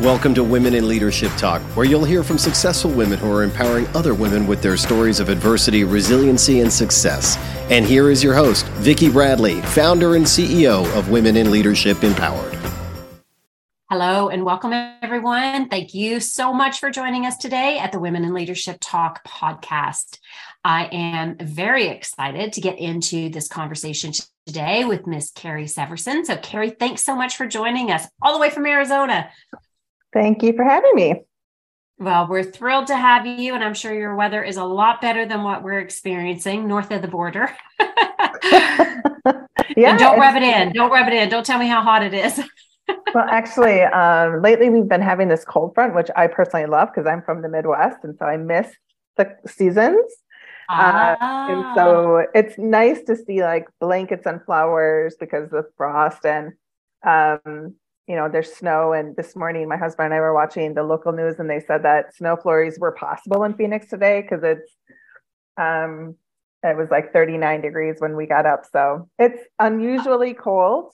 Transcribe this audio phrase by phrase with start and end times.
[0.00, 3.86] Welcome to Women in Leadership Talk, where you'll hear from successful women who are empowering
[3.88, 7.36] other women with their stories of adversity, resiliency, and success.
[7.68, 12.54] And here is your host, Vicki Bradley, founder and CEO of Women in Leadership Empowered.
[13.90, 15.68] Hello and welcome, everyone.
[15.68, 20.16] Thank you so much for joining us today at the Women in Leadership Talk podcast.
[20.64, 24.12] I am very excited to get into this conversation
[24.46, 26.24] today with Miss Carrie Severson.
[26.24, 29.28] So, Carrie, thanks so much for joining us all the way from Arizona.
[30.12, 31.22] Thank you for having me.
[31.98, 35.26] Well, we're thrilled to have you, and I'm sure your weather is a lot better
[35.26, 37.54] than what we're experiencing north of the border.
[38.42, 40.72] yeah, and don't rub it in.
[40.72, 41.28] Don't rub it in.
[41.28, 42.40] Don't tell me how hot it is.
[43.14, 47.06] well, actually, um, lately we've been having this cold front, which I personally love because
[47.06, 48.68] I'm from the Midwest, and so I miss
[49.18, 50.10] the seasons.
[50.70, 51.16] Ah.
[51.20, 52.30] Uh, and so ah.
[52.34, 56.52] it's nice to see like blankets and flowers because of the frost and
[57.04, 57.74] um,
[58.10, 58.92] you know, there's snow.
[58.92, 61.84] And this morning, my husband and I were watching the local news, and they said
[61.84, 64.72] that snow flurries were possible in Phoenix today because it's,
[65.56, 66.16] um,
[66.64, 68.64] it was like 39 degrees when we got up.
[68.72, 70.92] So it's unusually cold,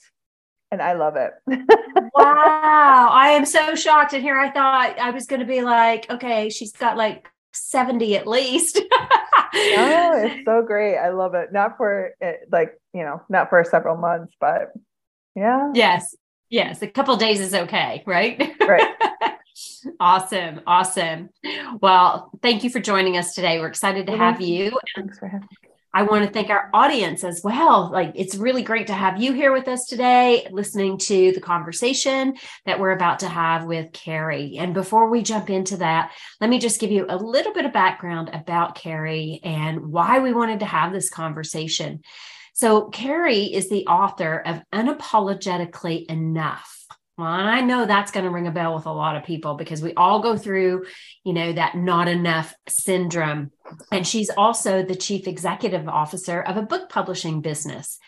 [0.69, 1.31] and I love it.
[2.13, 4.13] wow, I am so shocked.
[4.13, 8.15] And here I thought I was going to be like, okay, she's got like 70
[8.15, 8.79] at least.
[8.93, 10.99] oh, it's so great.
[10.99, 11.51] I love it.
[11.51, 14.71] Not for it, like, you know, not for several months, but
[15.35, 15.71] yeah.
[15.73, 16.15] Yes.
[16.49, 18.55] Yes, a couple days is okay, right?
[18.61, 18.95] Right.
[19.99, 20.61] awesome.
[20.65, 21.29] Awesome.
[21.81, 23.59] Well, thank you for joining us today.
[23.59, 24.77] We're excited to have you.
[24.95, 25.69] Thanks for having me.
[25.93, 27.89] I want to thank our audience as well.
[27.91, 32.35] Like, it's really great to have you here with us today, listening to the conversation
[32.65, 34.57] that we're about to have with Carrie.
[34.59, 37.73] And before we jump into that, let me just give you a little bit of
[37.73, 42.01] background about Carrie and why we wanted to have this conversation.
[42.57, 46.87] So, Carrie is the author of Unapologetically Enough.
[47.15, 49.79] Well, I know that's going to ring a bell with a lot of people because
[49.79, 50.87] we all go through,
[51.23, 53.51] you know, that not enough syndrome.
[53.91, 57.99] And she's also the chief executive officer of a book publishing business.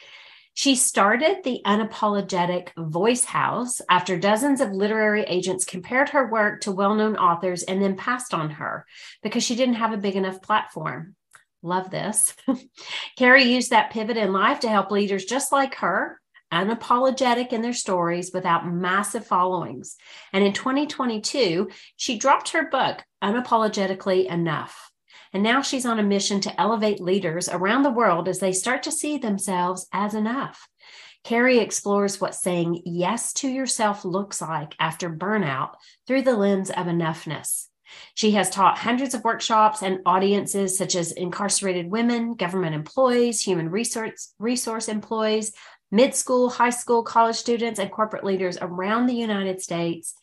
[0.56, 6.72] She started the Unapologetic Voice House after dozens of literary agents compared her work to
[6.72, 8.88] well known authors and then passed on her
[9.22, 11.16] because she didn't have a big enough platform.
[11.62, 12.36] Love this.
[13.18, 16.20] Carrie used that pivot in life to help leaders just like her,
[16.54, 19.96] unapologetic in their stories without massive followings.
[20.32, 24.90] And in 2022, she dropped her book, Unapologetically Enough.
[25.34, 28.84] And now she's on a mission to elevate leaders around the world as they start
[28.84, 30.68] to see themselves as enough.
[31.24, 35.74] Carrie explores what saying yes to yourself looks like after burnout
[36.08, 37.69] through the lens of enoughness.
[38.16, 43.70] She has taught hundreds of workshops and audiences such as incarcerated women, government employees, human
[43.70, 45.54] resource, resource employees,
[45.92, 50.16] mid school, high school, college students, and corporate leaders around the United States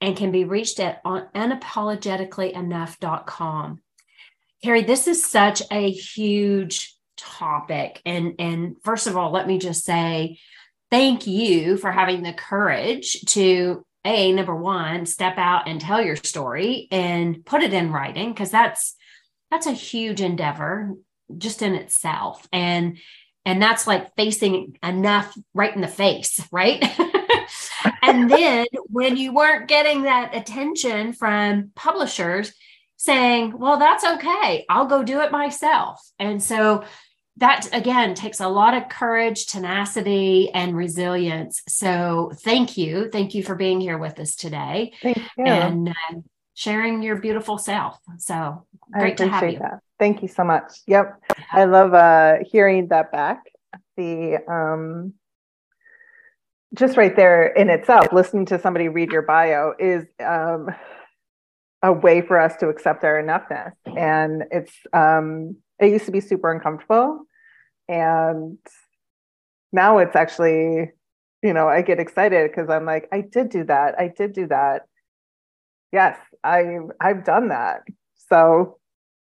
[0.00, 3.80] and can be reached at unapologeticallyenough.com.
[4.64, 8.02] Carrie, this is such a huge topic.
[8.04, 10.38] And, and first of all, let me just say
[10.90, 16.16] thank you for having the courage to a number one step out and tell your
[16.16, 18.96] story and put it in writing because that's
[19.50, 20.94] that's a huge endeavor
[21.36, 22.46] just in itself.
[22.52, 22.98] And
[23.44, 26.82] and that's like facing enough right in the face right?
[28.02, 32.52] And then when you weren't getting that attention from publishers
[32.96, 34.64] saying well that's okay.
[34.68, 36.00] I'll go do it myself.
[36.18, 36.84] And so
[37.38, 41.62] that again takes a lot of courage, tenacity, and resilience.
[41.68, 43.08] So, thank you.
[43.10, 44.92] Thank you for being here with us today.
[45.38, 46.20] And uh,
[46.54, 47.98] sharing your beautiful self.
[48.18, 49.58] So, great to have you.
[49.58, 49.80] That.
[49.98, 50.80] Thank you so much.
[50.86, 51.22] Yep.
[51.52, 53.44] I love uh, hearing that back.
[53.96, 55.14] The, um,
[56.74, 60.68] just right there in itself, listening to somebody read your bio is um,
[61.82, 63.72] a way for us to accept our enoughness.
[63.96, 67.24] And it's, um, it used to be super uncomfortable
[67.88, 68.58] and
[69.72, 70.90] now it's actually
[71.42, 74.46] you know i get excited because i'm like i did do that i did do
[74.46, 74.82] that
[75.92, 77.80] yes i i've done that
[78.30, 78.78] so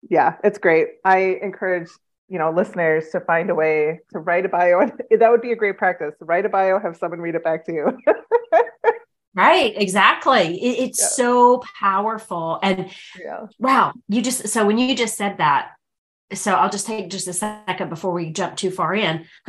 [0.09, 1.89] yeah it's great i encourage
[2.29, 4.87] you know listeners to find a way to write a bio
[5.19, 7.73] that would be a great practice write a bio have someone read it back to
[7.73, 7.99] you
[9.37, 10.63] Right, exactly.
[10.63, 11.09] It, it's yeah.
[11.09, 12.61] so powerful.
[12.63, 13.47] And yeah.
[13.59, 15.73] wow, you just so when you just said that,
[16.35, 19.25] so I'll just take just a second before we jump too far in,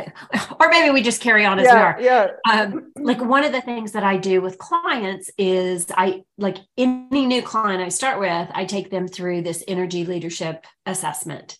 [0.59, 2.31] or maybe we just carry on as yeah, we are.
[2.45, 2.51] Yeah.
[2.51, 7.25] Um, like one of the things that I do with clients is I like any
[7.25, 11.57] new client I start with, I take them through this energy leadership assessment.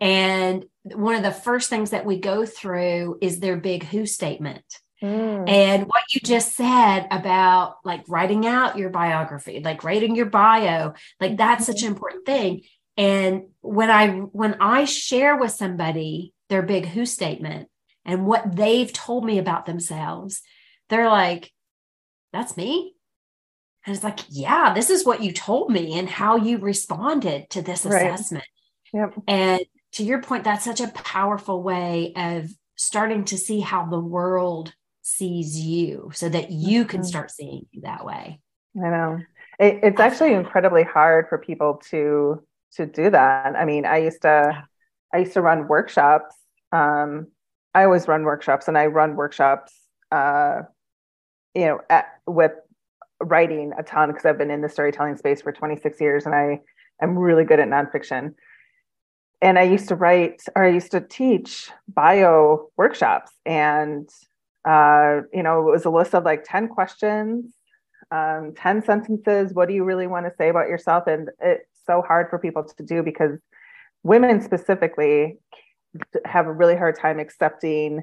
[0.00, 4.64] And one of the first things that we go through is their big who statement.
[5.02, 5.48] Mm.
[5.48, 10.94] And what you just said about like writing out your biography, like writing your bio,
[11.20, 11.72] like that's mm-hmm.
[11.72, 12.62] such an important thing.
[12.96, 17.68] And when I when I share with somebody their big who statement
[18.04, 20.42] and what they've told me about themselves,
[20.88, 21.52] they're like,
[22.32, 22.94] that's me.
[23.86, 27.62] And it's like, yeah, this is what you told me and how you responded to
[27.62, 28.10] this right.
[28.12, 28.44] assessment.
[28.92, 29.14] Yep.
[29.26, 29.60] And
[29.92, 34.74] to your point, that's such a powerful way of starting to see how the world
[35.02, 37.08] sees you so that you can mm-hmm.
[37.08, 38.40] start seeing you that way.
[38.76, 39.18] I know.
[39.58, 42.42] It, it's actually incredibly hard for people to
[42.76, 43.54] to do that.
[43.56, 44.64] I mean, I used to
[45.12, 46.34] I used to run workshops.
[46.72, 47.28] Um,
[47.74, 49.72] I always run workshops and I run workshops
[50.12, 50.62] uh,
[51.54, 52.52] you know, at, with
[53.20, 56.60] writing a ton because I've been in the storytelling space for 26 years and I
[57.02, 58.34] am really good at nonfiction.
[59.42, 64.08] And I used to write or I used to teach bio workshops and
[64.68, 67.54] uh, you know, it was a list of like 10 questions,
[68.10, 69.54] um, 10 sentences.
[69.54, 71.06] What do you really want to say about yourself?
[71.06, 73.38] And it's so hard for people to do because
[74.04, 75.38] women specifically
[76.24, 78.00] have a really hard time accepting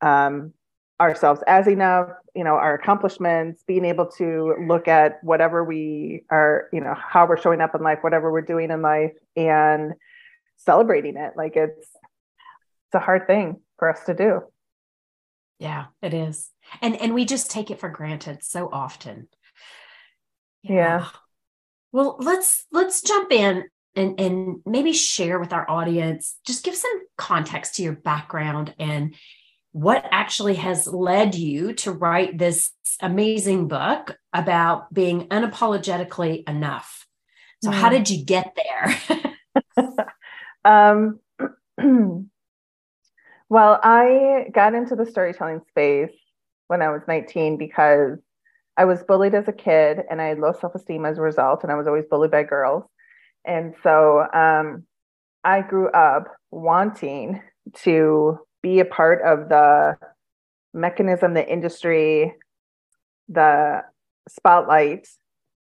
[0.00, 0.54] um,
[0.98, 6.68] ourselves as enough, you know, our accomplishments, being able to look at whatever we are,
[6.72, 9.92] you know, how we're showing up in life, whatever we're doing in life, and
[10.56, 11.32] celebrating it.
[11.36, 11.88] Like it's
[12.86, 14.40] it's a hard thing for us to do.
[15.58, 16.50] Yeah, it is.
[16.80, 19.28] And and we just take it for granted so often.
[20.62, 20.74] Yeah.
[20.74, 21.06] yeah.
[21.92, 27.02] Well, let's let's jump in and and maybe share with our audience just give some
[27.16, 29.14] context to your background and
[29.76, 32.70] what actually has led you to write this
[33.02, 37.06] amazing book about being unapologetically enough.
[37.62, 37.74] So, mm.
[37.74, 39.96] how did you get there?
[40.64, 41.20] um,
[43.50, 46.16] well, I got into the storytelling space
[46.68, 48.18] when I was 19 because
[48.76, 51.62] I was bullied as a kid and I had low self esteem as a result,
[51.62, 52.84] and I was always bullied by girls.
[53.44, 54.84] And so um,
[55.44, 57.40] I grew up wanting
[57.82, 59.96] to be a part of the
[60.74, 62.34] mechanism, the industry,
[63.28, 63.82] the
[64.28, 65.08] spotlight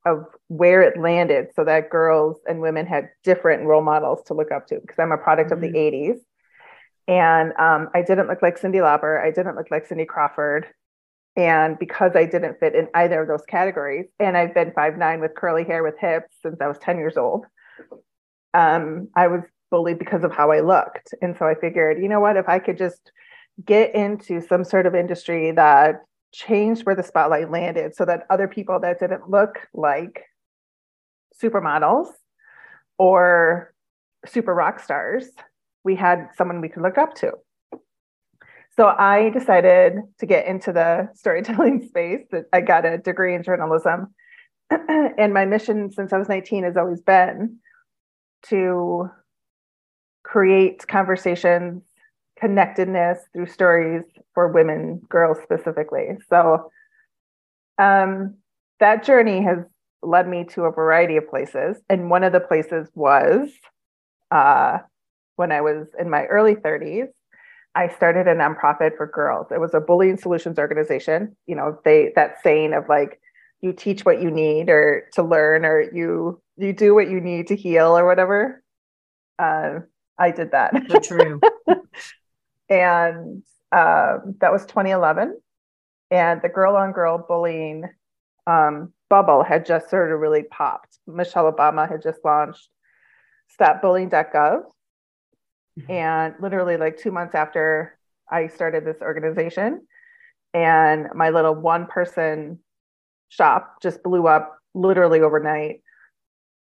[0.05, 4.51] of where it landed so that girls and women had different role models to look
[4.51, 5.63] up to because I'm a product mm-hmm.
[5.63, 6.09] of the 80s.
[6.09, 6.19] Mm-hmm.
[7.05, 9.21] And um, I didn't look like Cyndi Lauper.
[9.21, 10.67] I didn't look like Cindy Crawford.
[11.35, 15.19] And because I didn't fit in either of those categories, and I've been five nine
[15.19, 17.45] with curly hair with hips since I was 10 years old,
[18.53, 19.41] um, I was
[19.71, 21.15] bullied because of how I looked.
[21.21, 23.11] And so I figured, you know what, if I could just
[23.65, 28.47] get into some sort of industry that changed where the spotlight landed so that other
[28.47, 30.25] people that didn't look like
[31.41, 32.07] supermodels
[32.99, 33.73] or
[34.25, 35.27] super rock stars,
[35.83, 37.33] we had someone we could look up to.
[38.75, 42.25] So I decided to get into the storytelling space.
[42.51, 44.13] I got a degree in journalism.
[44.69, 47.57] and my mission since I was 19 has always been
[48.47, 49.09] to
[50.23, 51.83] create conversations,
[52.39, 54.03] connectedness through stories
[54.33, 56.17] for women, girls specifically.
[56.29, 56.71] So
[57.77, 58.35] um,
[58.79, 59.59] that journey has
[60.01, 61.77] led me to a variety of places.
[61.89, 63.49] And one of the places was
[64.31, 64.79] uh,
[65.35, 67.07] when I was in my early 30s.
[67.75, 69.47] I started a nonprofit for girls.
[69.51, 71.35] It was a bullying solutions organization.
[71.47, 73.19] You know, they that saying of like
[73.61, 77.47] you teach what you need or to learn or you you do what you need
[77.47, 78.63] to heal or whatever.
[79.39, 79.79] Uh,
[80.17, 80.73] I did that.
[80.89, 81.41] So true.
[82.69, 85.39] and um, that was 2011.
[86.11, 87.85] And the girl on girl bullying
[88.45, 90.99] um, bubble had just sort of really popped.
[91.07, 92.69] Michelle Obama had just launched
[93.59, 94.63] stopbullying.gov.
[95.79, 95.91] Mm-hmm.
[95.91, 97.97] And literally, like two months after
[98.29, 99.87] I started this organization,
[100.53, 102.59] and my little one person
[103.29, 105.81] shop just blew up literally overnight.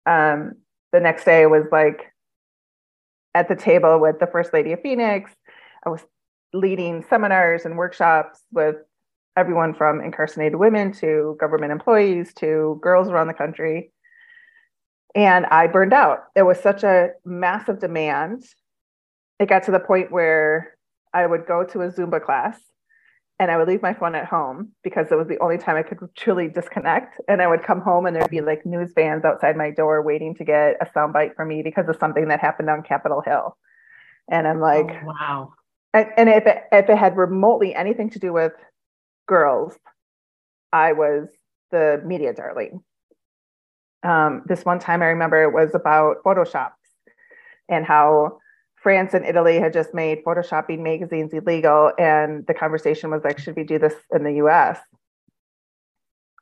[0.06, 0.54] Um,
[0.92, 2.12] the next day I was like
[3.34, 5.30] at the table with the First Lady of Phoenix.
[5.84, 6.02] I was
[6.52, 8.76] leading seminars and workshops with
[9.36, 13.90] everyone from incarcerated women to government employees to girls around the country.
[15.14, 16.24] And I burned out.
[16.34, 18.44] It was such a massive demand.
[19.42, 20.76] It got to the point where
[21.12, 22.60] I would go to a Zumba class
[23.40, 25.82] and I would leave my phone at home because it was the only time I
[25.82, 27.20] could truly disconnect.
[27.26, 30.36] And I would come home and there'd be like news vans outside my door waiting
[30.36, 33.56] to get a soundbite from me because of something that happened on Capitol Hill.
[34.30, 35.54] And I'm like, oh, wow.
[35.92, 38.52] And, and if it, if it had remotely anything to do with
[39.26, 39.76] girls,
[40.72, 41.26] I was
[41.72, 42.84] the media darling.
[44.04, 46.70] Um, this one time I remember it was about Photoshop
[47.68, 48.38] and how
[48.82, 53.56] France and Italy had just made photoshopping magazines illegal, and the conversation was like, should
[53.56, 54.78] we do this in the US?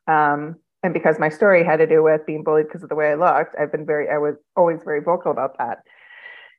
[0.07, 3.11] Um, and because my story had to do with being bullied because of the way
[3.11, 5.83] I looked, I've been very, I was always very vocal about that.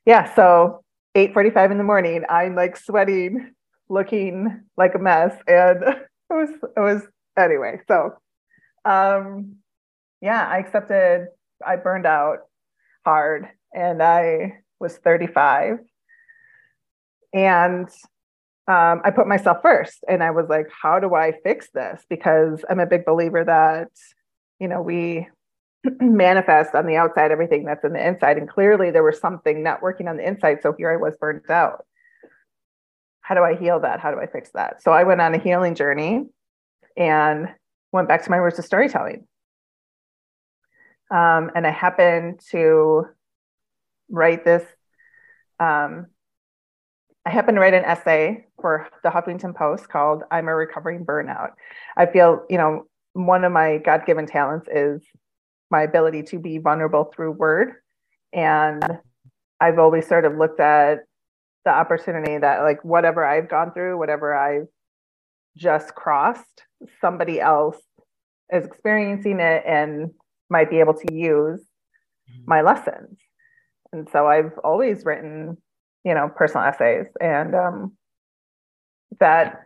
[0.05, 0.83] Yeah, so
[1.15, 3.53] 8:45 in the morning, I'm like sweating,
[3.89, 7.01] looking like a mess, and it was, it was
[7.37, 7.81] anyway.
[7.89, 8.13] So,
[8.85, 9.57] um,
[10.21, 11.27] yeah, I accepted.
[11.65, 12.39] I burned out
[13.05, 15.79] hard, and I was 35.
[17.33, 17.89] And
[18.67, 22.03] um, I put myself first and I was like, how do I fix this?
[22.07, 23.89] Because I'm a big believer that,
[24.59, 25.27] you know, we
[25.99, 28.37] manifest on the outside everything that's in the inside.
[28.37, 30.59] And clearly there was something not working on the inside.
[30.61, 31.85] So here I was burnt out.
[33.21, 33.99] How do I heal that?
[33.99, 34.83] How do I fix that?
[34.83, 36.25] So I went on a healing journey
[36.95, 37.47] and
[37.91, 39.25] went back to my roots of storytelling.
[41.09, 43.05] Um, and I happened to
[44.13, 44.63] write this.
[45.59, 46.07] Um,
[47.25, 51.51] I happened to write an essay for the Huffington Post called I'm a Recovering Burnout.
[51.97, 55.01] I feel, you know, one of my God given talents is
[55.71, 57.73] my ability to be vulnerable through word.
[58.31, 58.99] And
[59.59, 60.99] I've always sort of looked at
[61.65, 64.67] the opportunity that, like, whatever I've gone through, whatever I've
[65.55, 66.63] just crossed,
[66.99, 67.77] somebody else
[68.51, 70.11] is experiencing it and
[70.49, 71.65] might be able to use
[72.45, 73.17] my lessons
[73.93, 75.57] and so I've always written,
[76.03, 77.93] you know, personal essays, and um,
[79.19, 79.61] that,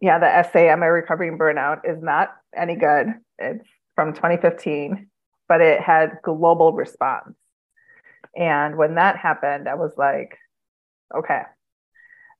[0.00, 3.08] yeah, the essay "Am I Recovering Burnout" is not any good.
[3.38, 5.08] It's from 2015,
[5.48, 7.34] but it had global response.
[8.36, 10.38] And when that happened, I was like,
[11.16, 11.42] okay,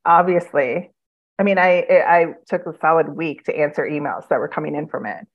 [0.04, 0.90] obviously.
[1.38, 4.88] I mean, I I took a solid week to answer emails that were coming in
[4.88, 5.26] from it.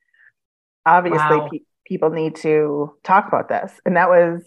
[0.86, 1.50] Obviously, wow.
[1.52, 4.44] pe- people need to talk about this, and that was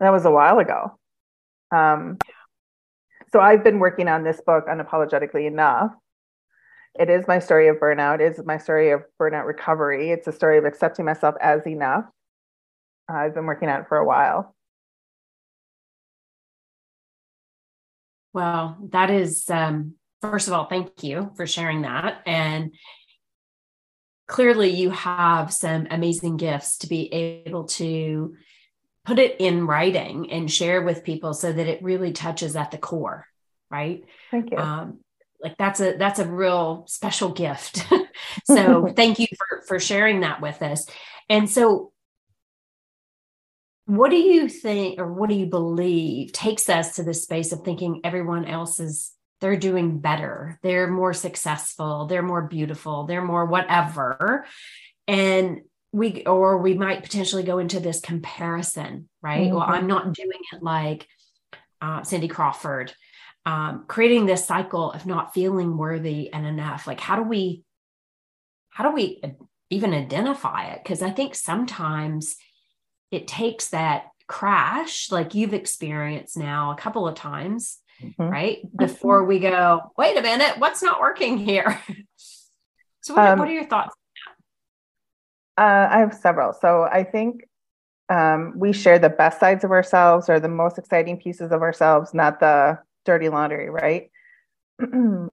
[0.00, 0.98] that was a while ago.
[1.70, 2.18] Um,
[3.32, 5.92] so I've been working on this book unapologetically enough.
[6.98, 8.20] It is my story of burnout.
[8.20, 10.10] It is my story of burnout recovery.
[10.10, 12.06] It's a story of accepting myself as enough.
[13.08, 14.54] I've been working on it for a while.
[18.32, 22.22] Well, that is, um, first of all, thank you for sharing that.
[22.26, 22.74] And
[24.28, 28.34] clearly, you have some amazing gifts to be able to
[29.04, 32.78] put it in writing and share with people so that it really touches at the
[32.78, 33.26] core
[33.70, 34.04] right?
[34.30, 34.58] Thank you.
[34.58, 34.98] Um,
[35.42, 37.86] like that's a that's a real special gift.
[38.44, 40.86] So thank you for for sharing that with us.
[41.30, 41.90] And so
[43.86, 47.62] what do you think or what do you believe takes us to this space of
[47.62, 53.46] thinking everyone else is they're doing better they're more successful they're more beautiful they're more
[53.46, 54.44] whatever?
[55.08, 55.62] And
[55.92, 59.56] we or we might potentially go into this comparison right mm-hmm.
[59.56, 61.06] well i'm not doing it like
[61.82, 62.92] uh, cindy crawford
[63.46, 67.64] um, creating this cycle of not feeling worthy and enough like how do we
[68.68, 69.22] how do we
[69.70, 72.36] even identify it because i think sometimes
[73.10, 78.22] it takes that crash like you've experienced now a couple of times mm-hmm.
[78.22, 78.76] right mm-hmm.
[78.76, 81.80] before we go wait a minute what's not working here
[83.00, 83.96] so what, um, what are your thoughts
[85.60, 86.54] uh, I have several.
[86.54, 87.44] So I think
[88.08, 92.14] um, we share the best sides of ourselves or the most exciting pieces of ourselves,
[92.14, 94.10] not the dirty laundry, right?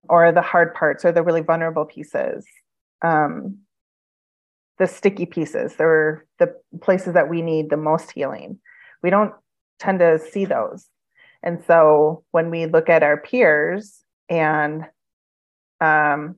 [0.10, 2.46] or the hard parts or the really vulnerable pieces.
[3.02, 3.60] Um,
[4.80, 8.60] the sticky pieces, they're the places that we need the most healing.
[9.02, 9.34] We don't
[9.80, 10.88] tend to see those.
[11.42, 14.84] And so when we look at our peers and
[15.80, 16.36] um,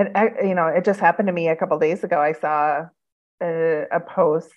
[0.00, 2.20] and I, you know, it just happened to me a couple days ago.
[2.20, 2.86] I saw
[3.42, 4.54] a, a post,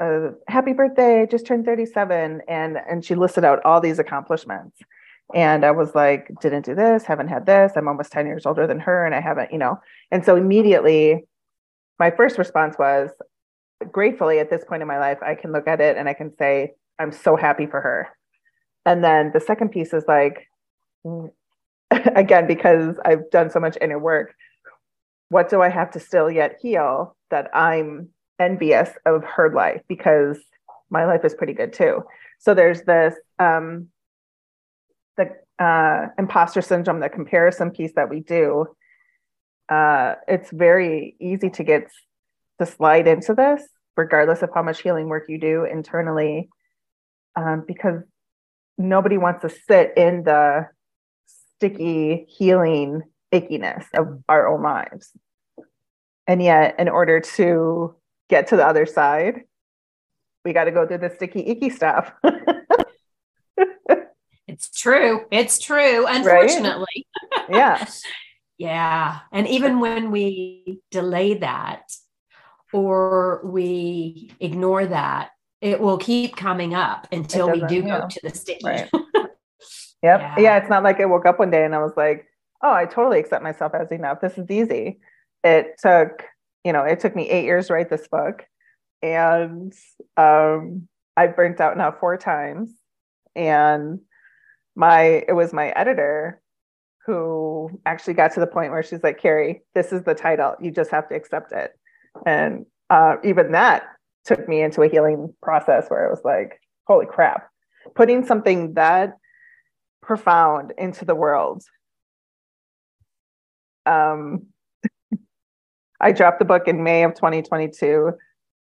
[0.00, 1.26] uh, "Happy birthday!
[1.30, 4.78] Just turned 37," and and she listed out all these accomplishments.
[5.32, 7.72] And I was like, didn't do this, haven't had this.
[7.76, 9.78] I'm almost 10 years older than her, and I haven't, you know.
[10.10, 11.24] And so immediately,
[12.00, 13.10] my first response was,
[13.92, 16.36] gratefully, at this point in my life, I can look at it and I can
[16.36, 18.08] say, I'm so happy for her.
[18.84, 20.48] And then the second piece is like,
[21.90, 24.34] again, because I've done so much inner work,
[25.30, 30.38] what do I have to still yet heal that I'm envious of her life because
[30.90, 32.02] my life is pretty good too.
[32.40, 33.88] So there's this um,
[35.16, 35.30] the
[35.64, 38.66] uh, imposter syndrome, the comparison piece that we do.
[39.68, 41.88] Uh, it's very easy to get
[42.58, 43.62] to slide into this,
[43.96, 46.48] regardless of how much healing work you do internally,
[47.36, 48.02] um, because
[48.76, 50.66] nobody wants to sit in the
[51.26, 55.10] sticky healing ickiness of our own lives.
[56.26, 57.94] And yet, in order to
[58.28, 59.42] get to the other side,
[60.44, 62.12] we got to go through the sticky, icky stuff.
[64.46, 65.26] it's true.
[65.30, 66.06] It's true.
[66.06, 66.86] Unfortunately.
[66.86, 67.06] Right?
[67.50, 67.84] Yeah.
[68.58, 69.18] yeah.
[69.32, 71.82] And even when we delay that
[72.72, 78.00] or we ignore that, it will keep coming up until we do yeah.
[78.00, 78.62] go to the stage.
[78.62, 78.88] Right.
[78.94, 79.30] yep.
[80.02, 80.34] Yeah.
[80.38, 80.56] yeah.
[80.58, 82.29] It's not like I woke up one day and I was like,
[82.62, 84.20] oh, I totally accept myself as enough.
[84.20, 85.00] This is easy.
[85.42, 86.24] It took,
[86.64, 88.44] you know, it took me eight years to write this book.
[89.02, 89.72] And
[90.16, 92.72] um, I burnt out now four times.
[93.34, 94.00] And
[94.76, 96.40] my it was my editor
[97.06, 100.54] who actually got to the point where she's like, Carrie, this is the title.
[100.60, 101.72] You just have to accept it.
[102.26, 103.84] And uh, even that
[104.24, 107.48] took me into a healing process where it was like, holy crap,
[107.94, 109.16] putting something that
[110.02, 111.62] profound into the world.
[113.90, 114.46] Um,
[116.00, 118.12] I dropped the book in May of 2022.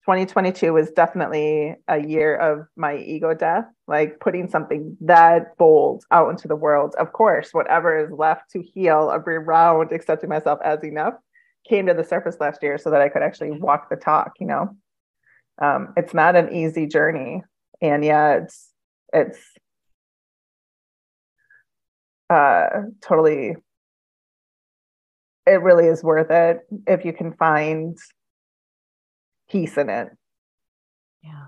[0.08, 6.30] 2022 was definitely a year of my ego death, like putting something that bold out
[6.30, 6.94] into the world.
[6.98, 11.14] Of course, whatever is left to heal around accepting myself as enough
[11.68, 14.46] came to the surface last year so that I could actually walk the talk, you
[14.46, 14.74] know.
[15.60, 17.42] Um, it's not an easy journey.
[17.82, 18.72] And yeah, it's
[19.12, 19.38] it's
[22.30, 22.68] uh
[23.02, 23.56] totally
[25.48, 27.96] it really is worth it if you can find
[29.50, 30.08] peace in it.
[31.22, 31.46] Yeah.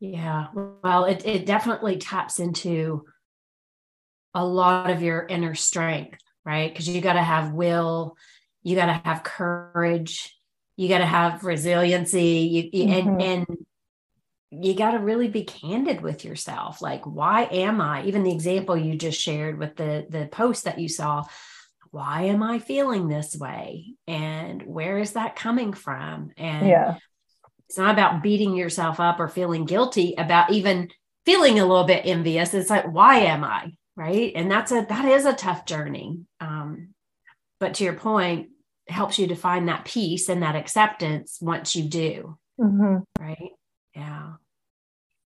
[0.00, 0.46] Yeah.
[0.82, 3.04] Well, it, it definitely taps into
[4.32, 6.72] a lot of your inner strength, right?
[6.72, 8.16] Because you got to have will,
[8.62, 10.34] you got to have courage,
[10.76, 13.20] you got to have resiliency, you, mm-hmm.
[13.20, 13.46] and, and
[14.50, 16.80] you got to really be candid with yourself.
[16.80, 18.04] Like, why am I?
[18.04, 21.24] Even the example you just shared with the the post that you saw,
[21.90, 23.94] why am I feeling this way?
[24.06, 26.30] And where is that coming from?
[26.36, 26.96] And yeah.
[27.68, 30.90] it's not about beating yourself up or feeling guilty about even
[31.26, 32.54] feeling a little bit envious.
[32.54, 33.72] It's like, why am I?
[33.96, 34.32] Right.
[34.34, 36.20] And that's a that is a tough journey.
[36.40, 36.94] Um,
[37.58, 38.48] but to your point,
[38.86, 42.38] it helps you to find that peace and that acceptance once you do.
[42.58, 42.98] Mm-hmm.
[43.20, 43.50] Right.
[43.94, 44.32] Yeah.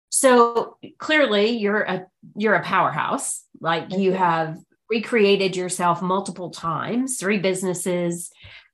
[0.10, 3.43] So clearly you're a you're a powerhouse.
[3.60, 4.58] Like you have
[4.89, 8.32] recreated yourself multiple times, three businesses.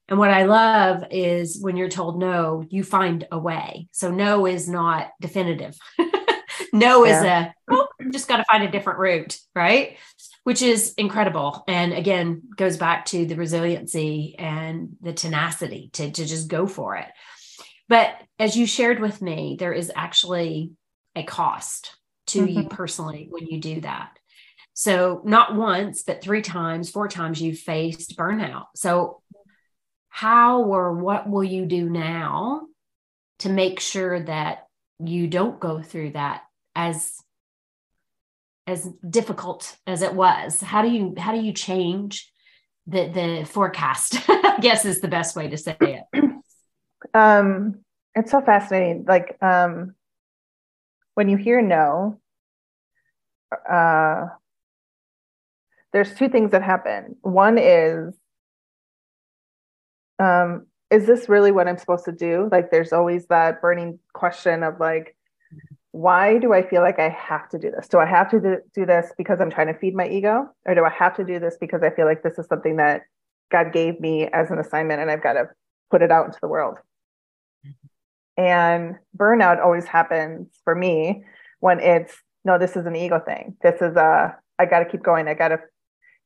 [0.08, 3.88] And what I love is when you're told no, you find a way.
[3.92, 5.78] So no is not definitive.
[6.74, 7.20] no yeah.
[7.20, 9.98] is a oh, just got to find a different route, right?
[10.44, 11.64] Which is incredible.
[11.68, 16.96] And again, goes back to the resiliency and the tenacity to, to just go for
[16.96, 17.08] it.
[17.88, 20.72] But as you shared with me, there is actually
[21.16, 21.96] a cost
[22.28, 22.60] to mm-hmm.
[22.60, 24.19] you personally when you do that.
[24.80, 28.68] So, not once, but three times, four times you've faced burnout.
[28.78, 29.22] So,
[30.08, 32.62] how or what will you do now
[33.40, 34.68] to make sure that
[35.04, 36.44] you don't go through that
[36.78, 37.18] as
[38.68, 42.32] as difficult as it was how do you how do you change
[42.88, 46.04] the the forecast i guess is the best way to say it
[47.14, 47.82] um
[48.16, 49.94] it's so fascinating like um
[51.16, 52.18] when you hear no
[53.70, 54.28] uh
[55.94, 57.16] there's two things that happen.
[57.22, 58.16] One is,
[60.20, 62.50] um, is this really what I'm supposed to do?
[62.52, 65.16] Like, there's always that burning question of like,
[65.92, 67.88] why do I feel like I have to do this?
[67.88, 70.48] Do I have to do, do this because I'm trying to feed my ego?
[70.66, 73.02] Or do I have to do this because I feel like this is something that
[73.52, 75.50] God gave me as an assignment and I've got to
[75.90, 76.78] put it out into the world?
[78.38, 81.24] And burnout always happens for me
[81.60, 83.58] when it's no, this is an ego thing.
[83.62, 85.28] This is a, I got to keep going.
[85.28, 85.60] I got to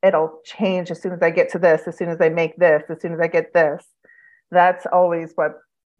[0.04, 2.82] it'll change as soon as I get to this, as soon as I make this,
[2.90, 3.84] as soon as I get this.
[4.50, 5.52] That's always what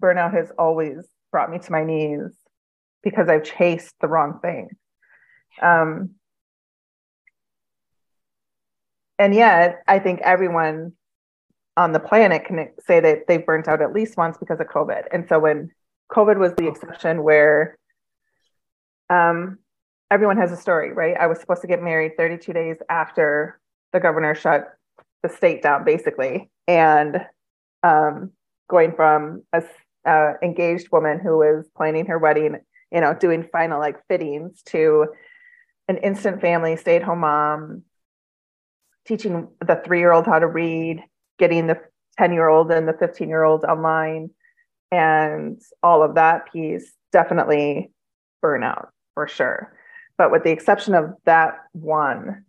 [0.02, 2.30] burnout has always brought me to my knees
[3.02, 4.68] because I've chased the wrong thing.
[5.62, 6.10] Um,
[9.18, 10.92] and yet, I think everyone
[11.76, 15.04] on the planet can say that they've burnt out at least once because of COVID.
[15.12, 15.70] And so when
[16.12, 17.78] COVID was the exception where
[19.10, 19.58] um,
[20.10, 21.16] everyone has a story, right?
[21.18, 23.60] I was supposed to get married 32 days after
[23.94, 24.76] the governor shut
[25.22, 26.50] the state down basically.
[26.68, 27.24] And
[27.83, 28.33] um,
[28.68, 29.62] going from a
[30.07, 32.59] uh, engaged woman who was planning her wedding
[32.92, 35.07] you know doing final like fittings to
[35.88, 37.83] an instant family stay-at-home mom
[39.07, 41.02] teaching the three-year-old how to read
[41.38, 41.78] getting the
[42.18, 44.30] 10-year-old and the 15-year-old online
[44.92, 47.90] and all of that piece definitely
[48.42, 49.72] burnout for sure.
[50.16, 52.43] But with the exception of that one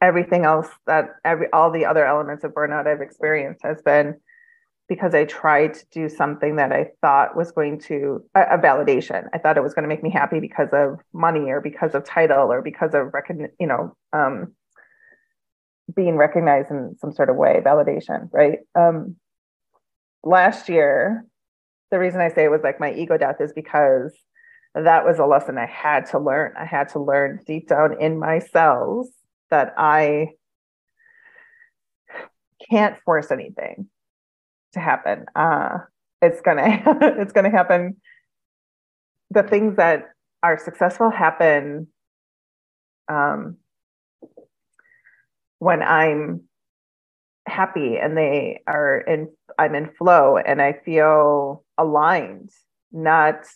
[0.00, 4.16] everything else that every all the other elements of burnout I've experienced has been
[4.88, 9.26] because I tried to do something that I thought was going to a, a, validation.
[9.34, 12.04] I thought it was going to make me happy because of money or because of
[12.04, 14.54] title or because of recogn- you know um,
[15.94, 18.60] being recognized in some sort of way, validation, right?
[18.74, 19.16] Um,
[20.22, 21.24] last year,
[21.90, 24.12] the reason I say it was like my ego death is because
[24.74, 26.52] that was a lesson I had to learn.
[26.56, 29.10] I had to learn deep down in my cells
[29.50, 30.30] that I
[32.70, 33.88] can't force anything
[34.72, 35.26] to happen.
[35.34, 35.78] Uh,
[36.22, 36.82] it's gonna
[37.18, 37.96] it's gonna happen.
[39.30, 40.10] The things that
[40.42, 41.88] are successful happen
[43.08, 43.56] um,
[45.58, 46.42] when I'm
[47.46, 52.50] happy and they are in I'm in flow and I feel aligned,
[52.92, 53.46] not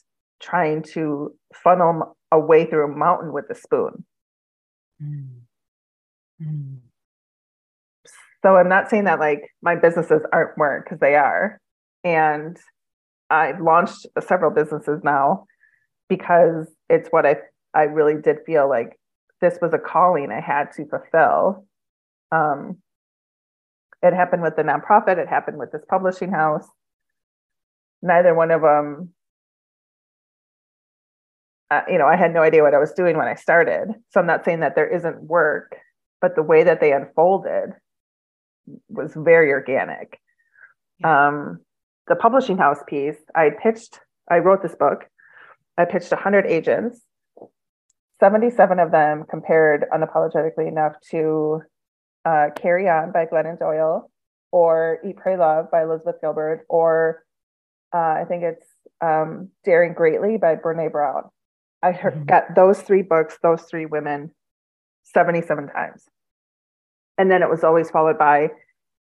[0.41, 4.05] trying to funnel a way through a mountain with a spoon.
[5.03, 5.42] Mm.
[8.43, 11.61] So I'm not saying that like my businesses aren't work because they are.
[12.05, 12.59] And
[13.31, 15.47] I've launched several businesses now
[16.09, 17.37] because it's what I
[17.75, 18.99] I really did feel like
[19.41, 21.67] this was a calling I had to fulfill.
[22.31, 22.79] Um,
[24.03, 25.19] it happened with the nonprofit.
[25.19, 26.67] It happened with this publishing house.
[28.03, 29.11] Neither one of them,
[31.71, 33.89] uh, you know, I had no idea what I was doing when I started.
[34.11, 35.77] So I'm not saying that there isn't work,
[36.23, 37.73] but the way that they unfolded
[38.89, 40.19] was very organic.
[41.05, 41.59] Um,
[42.07, 43.99] the publishing house piece, I pitched,
[44.31, 45.05] I wrote this book.
[45.77, 47.03] I pitched 100 agents.
[48.21, 51.63] 77 of them compared unapologetically enough to
[52.25, 54.09] uh, Carry On by Glennon Doyle
[54.53, 57.25] or Eat, Pray, Love by Elizabeth Gilbert or
[57.93, 58.67] uh, I think it's
[59.01, 61.25] um, Daring Greatly by Brene Brown.
[61.83, 62.25] I heard, mm-hmm.
[62.27, 64.31] got those three books, those three women
[65.05, 66.05] 77 times.
[67.19, 68.51] And then it was always followed by,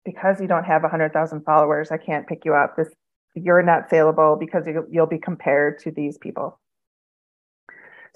[0.04, 2.76] because you don't have 100,000 followers, I can't pick you up.
[2.78, 2.90] This
[3.36, 6.60] you're not saleable because you, you'll be compared to these people.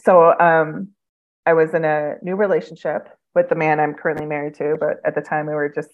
[0.02, 0.90] So um,
[1.46, 5.16] I was in a new relationship with the man I'm currently married to, but at
[5.16, 5.92] the time we were just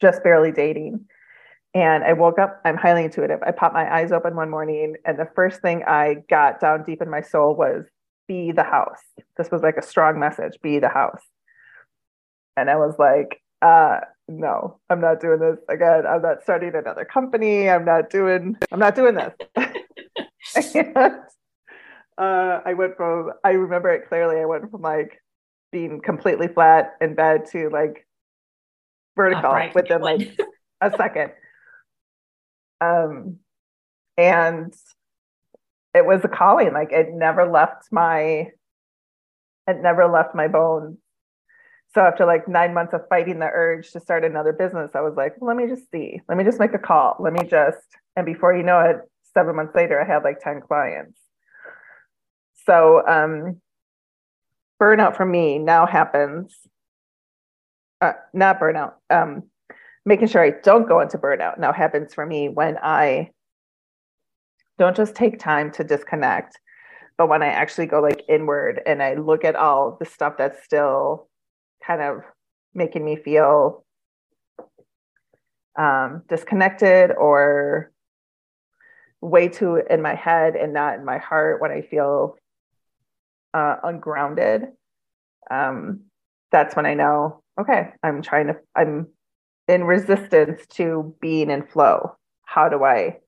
[0.00, 1.06] just barely dating.
[1.74, 3.40] And I woke up, I'm highly intuitive.
[3.42, 7.02] I popped my eyes open one morning, and the first thing I got down deep
[7.02, 7.84] in my soul was
[8.28, 9.00] be the house.
[9.36, 11.22] This was like a strong message be the house.
[12.56, 16.06] And I was like, uh, no, I'm not doing this again.
[16.06, 17.68] I'm not starting another company.
[17.68, 19.32] I'm not doing, I'm not doing this.
[20.74, 20.96] and
[22.18, 24.40] uh, I went from, I remember it clearly.
[24.40, 25.20] I went from like
[25.72, 28.06] being completely flat in bed to like
[29.16, 29.74] vertical Upright.
[29.74, 30.38] within like
[30.80, 31.32] a second.
[32.80, 33.38] Um,
[34.16, 34.74] and
[35.94, 36.72] it was a calling.
[36.72, 38.48] Like it never left my,
[39.66, 40.98] it never left my bones
[41.94, 45.14] so after like nine months of fighting the urge to start another business, I was
[45.16, 46.20] like, well, let me just see.
[46.28, 47.16] Let me just make a call.
[47.18, 47.78] Let me just,
[48.14, 48.96] and before you know it,
[49.32, 51.18] seven months later, I had like 10 clients.
[52.66, 53.60] So um,
[54.80, 56.54] burnout for me now happens,
[58.02, 59.44] uh, not burnout, um,
[60.04, 63.30] making sure I don't go into burnout now happens for me when I
[64.78, 66.58] don't just take time to disconnect,
[67.16, 70.64] but when I actually go like inward and I look at all the stuff that's
[70.64, 71.28] still
[71.84, 72.22] kind of
[72.74, 73.84] making me feel
[75.76, 77.92] um, disconnected or
[79.20, 82.36] way too in my head and not in my heart when I feel
[83.52, 84.68] uh, ungrounded.
[85.50, 86.02] Um,
[86.52, 89.08] that's when I know, okay, I'm trying to, I'm
[89.66, 92.16] in resistance to being in flow.
[92.44, 93.18] How do I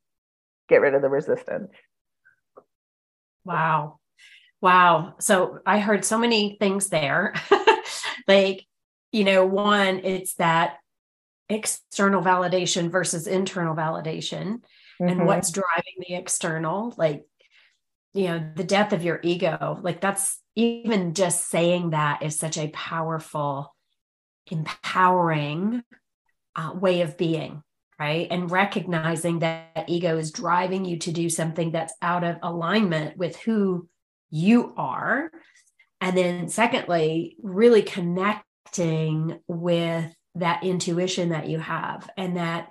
[0.71, 1.71] get rid of the resistance?
[3.45, 3.99] Wow.
[4.63, 5.15] Wow.
[5.21, 7.35] So I heard so many things there.
[8.29, 8.67] like,
[9.13, 10.77] you know, one, it's that
[11.49, 14.61] external validation versus internal validation
[15.01, 15.09] mm-hmm.
[15.09, 17.25] and what's driving the external, like,
[18.13, 19.79] you know, the death of your ego.
[19.83, 23.75] Like, that's even just saying that is such a powerful,
[24.51, 25.83] empowering
[26.55, 27.63] uh, way of being
[28.01, 28.27] right?
[28.31, 33.37] And recognizing that ego is driving you to do something that's out of alignment with
[33.37, 33.87] who
[34.31, 35.31] you are.
[36.01, 42.71] And then, secondly, really connecting with that intuition that you have and that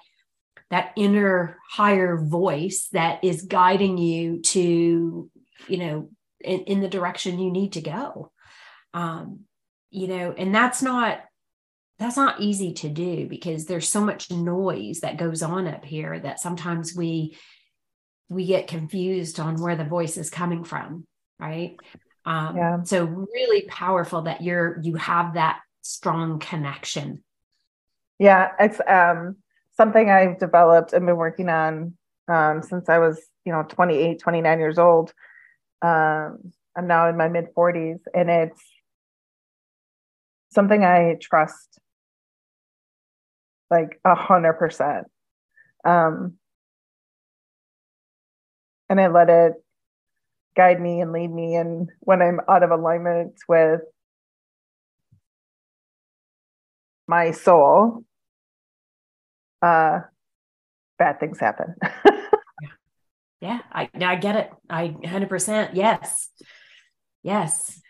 [0.72, 5.30] that inner higher voice that is guiding you to
[5.68, 8.32] you know in, in the direction you need to go
[8.94, 9.42] um
[9.90, 11.20] you know and that's not
[12.00, 16.20] that's not easy to do because there's so much noise that goes on up here
[16.20, 17.38] that sometimes we
[18.30, 21.06] we get confused on where the voice is coming from
[21.40, 21.78] right
[22.26, 22.84] um, yeah.
[22.84, 27.24] so really powerful that you're you have that strong connection
[28.18, 29.36] yeah it's um
[29.80, 31.94] something I've developed and been working on
[32.28, 35.14] um, since I was, you know, 28, 29 years old.
[35.82, 38.62] Um, I'm now in my mid 40s, and it's
[40.52, 41.80] something I trust
[43.70, 45.08] like a hundred percent.
[45.86, 46.36] Um,
[48.90, 49.54] and I let it
[50.56, 51.56] guide me and lead me.
[51.56, 53.82] And when I'm out of alignment with
[57.08, 58.04] my soul,
[59.62, 60.00] uh,
[60.98, 61.76] bad things happen.
[63.42, 64.50] yeah, I I get it.
[64.70, 66.30] I 100% yes.
[67.24, 67.82] Yes.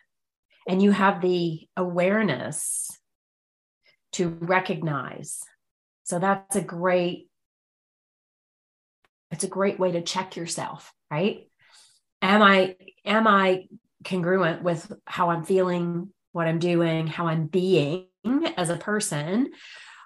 [0.68, 2.90] And you have the awareness
[4.14, 5.40] to recognize.
[6.10, 7.28] So that's a great
[9.30, 11.48] it's a great way to check yourself, right?
[12.24, 13.68] Am I am I
[14.04, 18.08] congruent with how I'm feeling, what I'm doing, how I'm being
[18.58, 19.52] as a person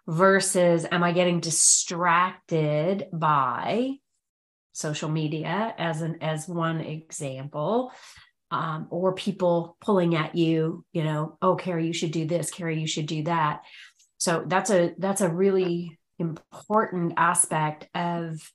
[0.05, 3.91] versus am I getting distracted by
[4.73, 7.93] social media as an as one example
[8.51, 12.79] um, or people pulling at you you know oh carrie you should do this carrie
[12.79, 13.61] you should do that
[14.23, 18.49] so that's a that's a really important aspect of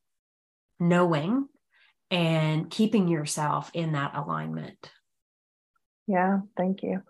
[0.80, 1.46] knowing
[2.10, 4.90] and keeping yourself in that alignment.
[6.06, 7.02] Yeah thank you.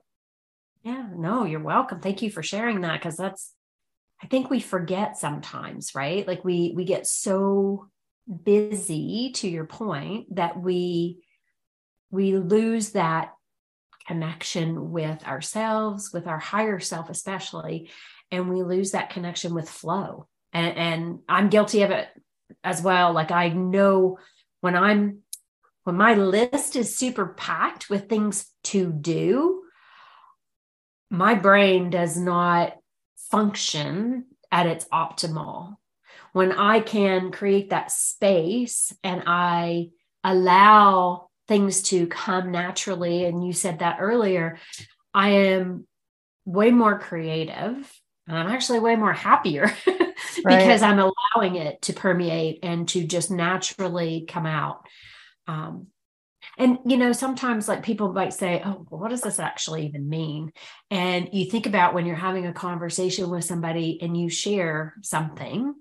[0.83, 2.01] Yeah no you're welcome.
[2.01, 3.55] Thank you for sharing that because that's
[4.21, 6.27] I think we forget sometimes, right?
[6.27, 7.87] Like we we get so
[8.44, 11.23] busy to your point that we
[12.11, 13.35] we lose that
[14.09, 17.90] connection with ourselves, with our higher self especially,
[18.31, 20.27] and we lose that connection with flow.
[20.53, 22.09] And and I'm guilty of it
[22.64, 23.12] as well.
[23.12, 24.19] Like I know
[24.61, 25.19] when I'm
[25.85, 29.62] when my list is super packed with things to do,
[31.11, 32.77] my brain does not
[33.31, 35.77] function at its optimal.
[36.33, 39.91] When I can create that space and I
[40.23, 44.59] allow things to come naturally, and you said that earlier,
[45.14, 45.87] I am
[46.45, 47.91] way more creative
[48.29, 49.73] and I'm actually way more happier
[50.45, 54.87] because I'm allowing it to permeate and to just naturally come out.
[55.47, 55.87] Um,
[56.59, 60.53] and, you know, sometimes like people might say, oh, what does this actually even mean?
[60.91, 65.75] And you think about when you're having a conversation with somebody and you share something,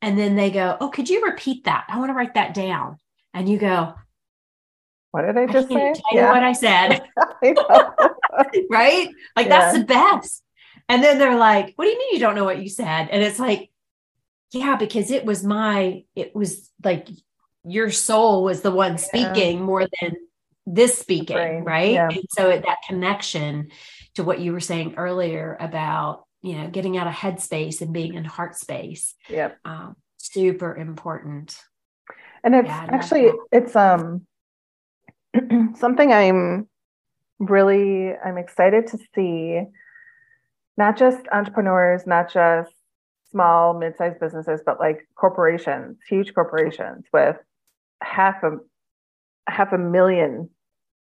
[0.00, 1.84] and then they go, oh, could you repeat that?
[1.88, 2.98] I want to write that down.
[3.32, 3.94] And you go,
[5.10, 6.02] what did I just I say?
[6.12, 6.32] Yeah.
[6.32, 7.02] what I said.
[8.70, 9.08] right?
[9.36, 9.48] Like yeah.
[9.48, 10.43] that's the best.
[10.88, 13.08] And then they're like, what do you mean you don't know what you said?
[13.08, 13.70] And it's like,
[14.52, 17.08] yeah, because it was my, it was like
[17.64, 19.64] your soul was the one speaking yeah.
[19.64, 20.16] more than
[20.66, 21.92] this speaking, right?
[21.92, 22.08] Yeah.
[22.08, 23.70] And so that connection
[24.14, 28.14] to what you were saying earlier about, you know, getting out of headspace and being
[28.14, 29.14] in heart space.
[29.28, 29.58] Yep.
[29.64, 31.58] Um, super important.
[32.42, 34.26] And it's yeah, actually it's um
[35.76, 36.68] something I'm
[37.38, 39.62] really I'm excited to see
[40.76, 42.72] not just entrepreneurs, not just
[43.30, 47.36] small, mid-sized businesses, but like corporations, huge corporations with
[48.02, 48.58] half a
[49.46, 50.48] half a million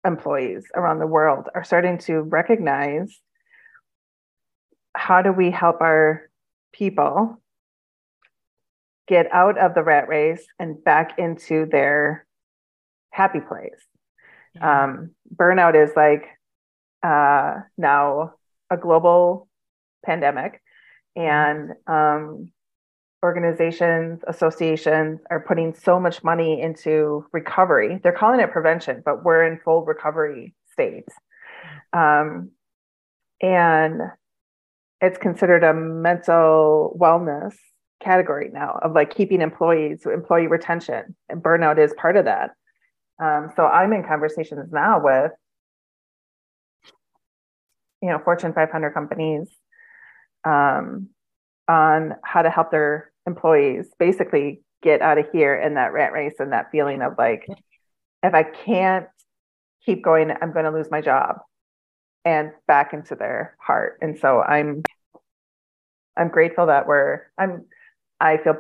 [0.07, 3.21] employees around the world are starting to recognize
[4.95, 6.29] how do we help our
[6.73, 7.41] people
[9.07, 12.27] get out of the rat race and back into their
[13.11, 13.81] happy place.
[14.61, 16.27] Um, burnout is like
[17.03, 18.35] uh, now
[18.71, 19.48] a global
[20.05, 20.61] pandemic,
[21.17, 22.53] and um,
[23.25, 28.01] organizations, associations are putting so much money into recovery.
[28.03, 31.09] They're calling it prevention, but we're in full recovery state.
[31.93, 32.53] Um,
[33.41, 34.01] and
[35.01, 37.55] it's considered a mental wellness
[38.03, 42.51] category now of like keeping employees, employee retention, and burnout is part of that.
[43.21, 45.33] Um, so I'm in conversations now with,
[48.01, 49.49] you know, Fortune 500 companies
[50.45, 51.09] um,
[51.69, 56.37] on how to help their employees basically get out of here in that rat race
[56.39, 57.47] and that feeling of like,
[58.23, 59.07] if I can't
[59.85, 61.37] keep going, I'm going to lose my job
[62.25, 63.99] and back into their heart.
[64.01, 64.83] And so I'm,
[66.17, 67.67] I'm grateful that we're, I'm,
[68.21, 68.57] I feel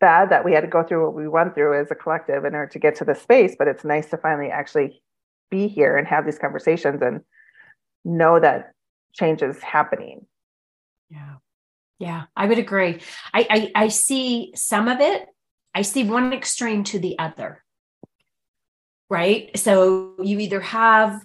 [0.00, 2.54] bad that we had to go through what we went through as a collective in
[2.54, 5.02] order to get to this space, but it's nice to finally actually
[5.50, 7.20] be here and have these conversations and
[8.04, 8.72] know that
[9.12, 10.26] change is happening.
[11.10, 11.34] Yeah.
[11.98, 13.00] Yeah, I would agree.
[13.34, 15.26] I, I, I see some of it.
[15.74, 17.64] I see one extreme to the other.
[19.10, 19.56] Right.
[19.58, 21.20] So you either have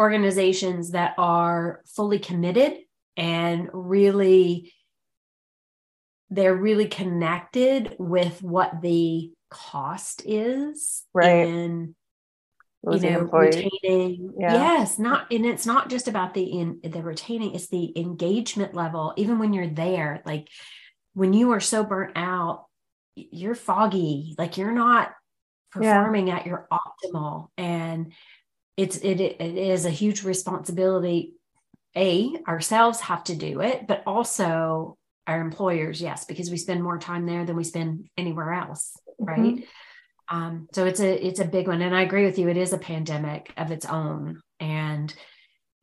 [0.00, 2.78] organizations that are fully committed
[3.16, 4.72] and really
[6.30, 11.95] they're really connected with what the cost is right in Losing
[12.94, 13.56] you know employees.
[13.56, 14.52] retaining Yeah.
[14.54, 19.12] yes not and it's not just about the in the retaining it's the engagement level
[19.16, 20.48] even when you're there like
[21.14, 22.66] when you are so burnt out
[23.16, 25.12] you're foggy like you're not
[25.80, 25.94] Yeah.
[25.98, 28.12] performing at your optimal and
[28.76, 31.34] it's it, it is a huge responsibility
[31.96, 34.96] a ourselves have to do it but also
[35.26, 39.56] our employers yes because we spend more time there than we spend anywhere else right
[39.56, 39.64] Mhm.
[40.28, 41.82] Um, so it's a it's a big one.
[41.82, 44.40] And i agree with you it is a pandemic of its own.
[44.58, 45.14] And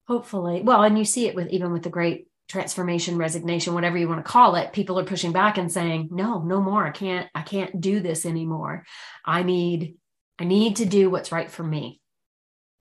[0.07, 4.07] hopefully well and you see it with even with the great transformation resignation whatever you
[4.07, 6.85] want to call it people are pushing back and saying no no more.
[6.85, 8.83] I can't i can't do this anymore.
[9.25, 9.95] I need
[10.39, 12.01] i need to do what's right for me.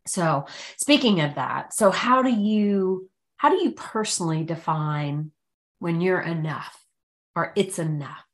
[0.06, 0.46] So
[0.76, 5.32] speaking of that so how do you how do you personally define
[5.78, 6.80] when you're enough
[7.34, 8.24] or it's enough?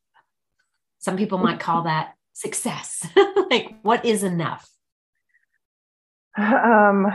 [0.99, 3.07] Some people might call that success
[3.51, 4.69] like what is enough
[6.39, 7.07] Um,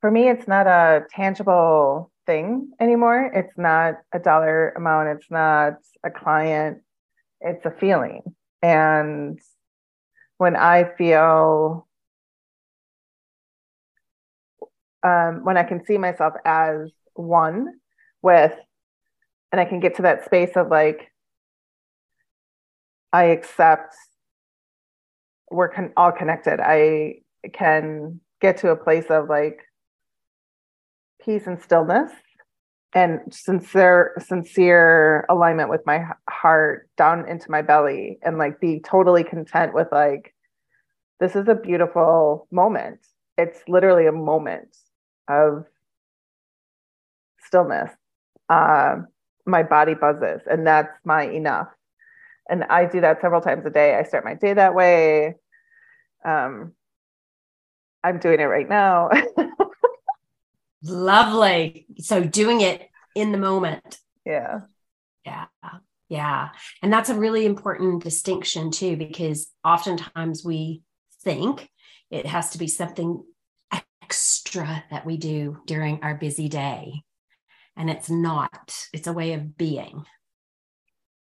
[0.00, 3.30] for me, it's not a tangible thing anymore.
[3.34, 5.08] It's not a dollar amount.
[5.08, 6.82] It's not a client.
[7.40, 8.22] It's a feeling.
[8.62, 9.40] And
[10.36, 11.86] when I feel,
[15.02, 17.74] um, when I can see myself as one
[18.22, 18.52] with,
[19.52, 21.09] and I can get to that space of like,
[23.12, 23.94] I accept
[25.50, 26.60] we're con- all connected.
[26.60, 27.16] I
[27.52, 29.60] can get to a place of like
[31.24, 32.12] peace and stillness
[32.94, 39.22] and sincere sincere alignment with my heart down into my belly and like be totally
[39.22, 40.34] content with like
[41.20, 43.00] this is a beautiful moment.
[43.36, 44.74] It's literally a moment
[45.28, 45.66] of
[47.44, 47.90] stillness.
[48.48, 49.08] Um,
[49.46, 51.68] my body buzzes and that's my enough
[52.50, 53.94] and I do that several times a day.
[53.94, 55.36] I start my day that way.
[56.24, 56.72] Um,
[58.02, 59.10] I'm doing it right now.
[60.82, 61.86] lovely.
[61.98, 63.98] So doing it in the moment.
[64.24, 64.60] Yeah,
[65.24, 65.46] yeah.
[66.10, 66.48] Yeah.
[66.82, 70.82] And that's a really important distinction too because oftentimes we
[71.22, 71.70] think
[72.10, 73.22] it has to be something
[74.02, 77.04] extra that we do during our busy day.
[77.76, 78.76] And it's not.
[78.92, 80.04] It's a way of being.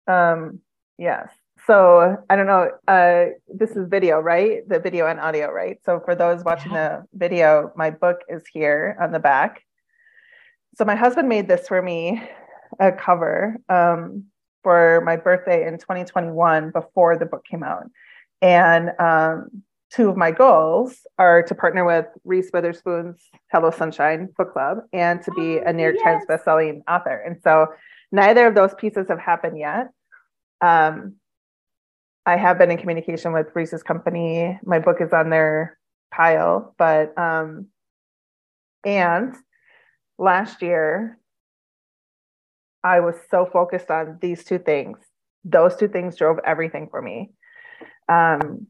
[0.07, 0.59] Um,
[0.97, 1.29] yes.
[1.67, 2.69] So I don't know.
[2.87, 4.67] Uh, this is video, right?
[4.67, 5.77] The video and audio, right?
[5.83, 7.01] So for those watching Yeah.
[7.11, 9.61] the video, my book is here on the back.
[10.77, 12.21] So my husband made this for me,
[12.79, 14.25] a cover um,
[14.63, 17.85] for my birthday in 2021 before the book came out.
[18.41, 24.51] And um, two of my goals are to partner with Reese Witherspoon's Hello Sunshine Book
[24.53, 26.03] Club and to be a Oh, New York yes.
[26.03, 27.23] Times bestselling author.
[27.25, 27.67] And so
[28.11, 29.87] neither of those pieces have happened yet.
[30.61, 31.15] Um,
[32.25, 34.59] I have been in communication with Reese's company.
[34.63, 35.77] My book is on their
[36.11, 37.67] pile, but um,
[38.83, 39.35] and
[40.17, 41.19] last year
[42.83, 44.97] I was so focused on these two things.
[45.43, 47.31] Those two things drove everything for me.
[48.07, 48.67] Um,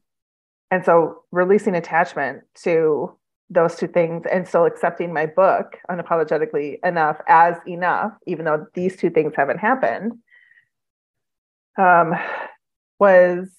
[0.71, 3.17] and so releasing attachment to
[3.49, 8.95] those two things and still accepting my book unapologetically enough as enough, even though these
[8.95, 10.13] two things haven't happened,
[11.77, 12.13] um,
[12.99, 13.49] was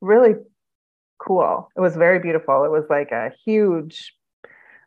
[0.00, 0.34] really
[1.18, 1.68] cool.
[1.76, 2.64] It was very beautiful.
[2.64, 4.14] It was like a huge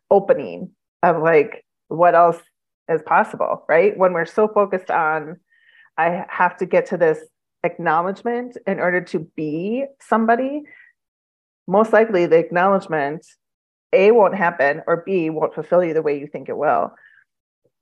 [0.09, 0.71] opening
[1.03, 2.39] of like what else
[2.89, 3.97] is possible, right?
[3.97, 5.37] When we're so focused on,
[5.97, 7.19] I have to get to this
[7.63, 10.63] acknowledgement in order to be somebody,
[11.67, 13.25] most likely the acknowledgement
[13.93, 16.93] A won't happen or B won't fulfill you the way you think it will.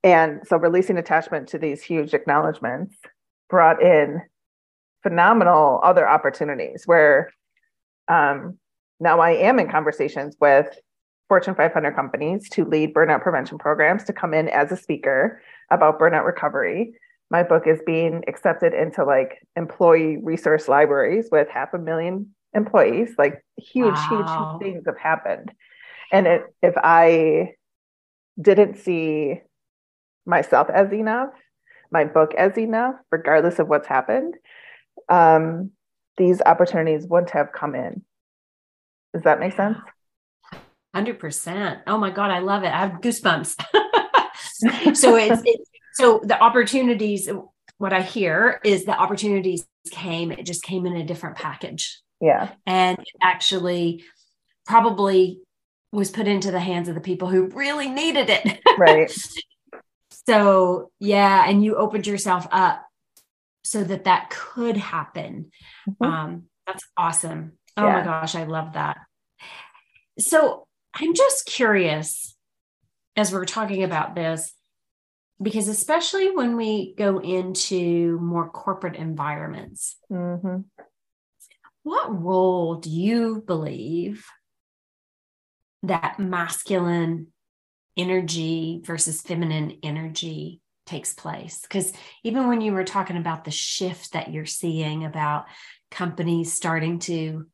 [0.03, 2.95] And so releasing attachment to these huge acknowledgements
[3.49, 4.21] brought in
[5.03, 7.31] phenomenal other opportunities where
[8.07, 8.57] um,
[8.99, 10.67] now I am in conversations with
[11.29, 15.99] Fortune 500 companies to lead burnout prevention programs to come in as a speaker about
[15.99, 16.93] burnout recovery.
[17.29, 23.13] My book is being accepted into like employee resource libraries with half a million employees.
[23.17, 24.07] Like huge, Wow.
[24.09, 25.51] huge, huge things have happened.
[26.11, 27.55] And it, if I
[28.41, 29.41] didn't see
[30.25, 31.31] myself as enough,
[31.91, 34.35] my book as enough, regardless of what's happened,
[35.09, 35.71] um,
[36.17, 38.03] these opportunities wouldn't have come in.
[39.13, 39.77] Does that make sense?
[40.95, 43.55] 100% oh my god i love it i have goosebumps
[44.95, 47.29] so it's, it's so the opportunities
[47.77, 52.49] what i hear is the opportunities came it just came in a different package Yeah.
[52.65, 54.03] and it actually
[54.65, 55.41] probably
[55.91, 59.11] was put into the hands of the people who really needed it Right.
[60.27, 62.85] So, yeah, and you opened yourself up
[63.63, 65.51] so that that could happen.
[65.89, 66.03] Mm-hmm.
[66.03, 67.53] Um, that's awesome.
[67.77, 67.99] Oh yeah.
[67.99, 68.97] my gosh, I love that.
[70.19, 72.35] So, I'm just curious
[73.15, 74.53] as we're talking about this,
[75.41, 80.61] because especially when we go into more corporate environments, mm-hmm.
[81.83, 84.25] what role do you believe
[85.83, 87.27] that masculine
[87.97, 91.61] energy versus feminine energy takes place?
[91.61, 91.91] Because
[92.23, 95.45] even when you were talking about the shift that you're seeing about
[95.91, 97.47] companies starting to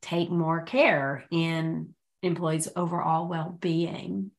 [0.00, 4.30] take more care in employees' overall well-being,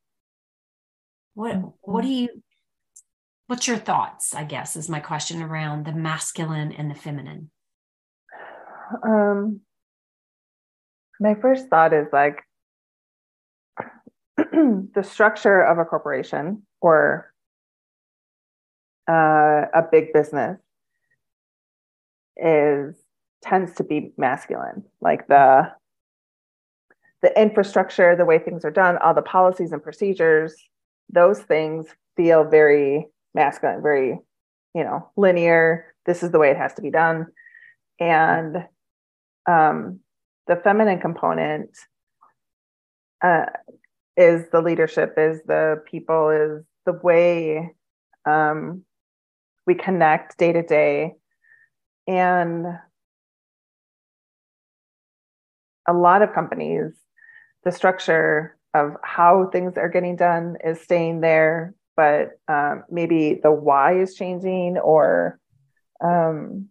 [1.33, 2.29] what what do you
[3.47, 7.49] what's your thoughts i guess is my question around the masculine and the feminine
[9.03, 9.59] um
[11.19, 12.43] my first thought is like
[14.37, 17.33] the structure of a corporation or
[19.09, 20.59] uh, a big business
[22.37, 22.95] is
[23.43, 25.69] tends to be masculine like the
[27.21, 30.55] the infrastructure the way things are done all the policies and procedures
[31.09, 34.19] those things feel very masculine, very,
[34.73, 35.93] you know, linear.
[36.05, 37.27] This is the way it has to be done.
[37.99, 38.65] And
[39.47, 39.99] um,
[40.47, 41.69] the feminine component
[43.23, 43.45] uh,
[44.15, 47.73] is the leadership, is the people, is the way
[48.25, 48.83] um,
[49.65, 51.13] we connect day to day.
[52.07, 52.65] And
[55.87, 56.93] a lot of companies,
[57.63, 63.51] the structure of how things are getting done is staying there, but um, maybe the
[63.51, 65.39] why is changing or
[66.03, 66.69] um,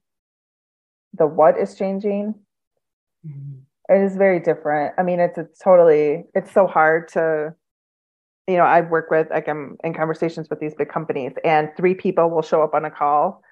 [1.15, 2.35] the what is changing.
[3.27, 3.61] Mm-hmm.
[3.93, 4.95] It is very different.
[4.97, 7.55] I mean, it's it's totally it's so hard to,
[8.49, 11.95] you know, I work with like I'm in conversations with these big companies, and three
[11.95, 13.43] people will show up on a call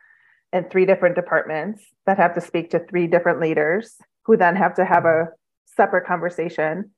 [0.53, 4.75] in three different departments that have to speak to three different leaders who then have
[4.77, 5.29] to have a
[5.67, 6.91] separate conversation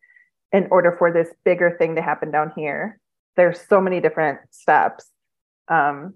[0.52, 3.00] in order for this bigger thing to happen down here.
[3.36, 5.10] There's so many different steps.
[5.66, 6.14] Um,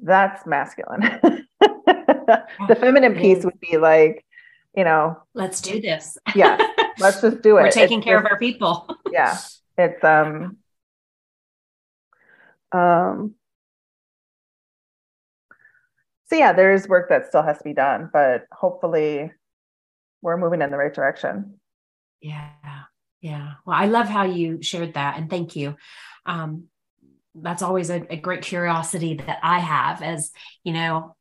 [0.00, 1.20] that's masculine.
[2.68, 4.24] The feminine piece would be like
[4.76, 6.58] you know let's do this yeah
[6.98, 9.38] let's just do it we're taking it's care of our people yeah
[9.76, 10.56] it's um
[12.72, 13.34] um
[16.26, 19.30] so yeah there's work that still has to be done but hopefully
[20.22, 21.58] we're moving in the right direction.
[22.20, 22.50] Yeah.
[23.20, 23.54] Yeah.
[23.66, 25.76] Well, I love how you shared that and thank you.
[26.24, 26.64] Um,
[27.34, 30.30] that's always a, a great curiosity that I have as,
[30.64, 31.16] you know,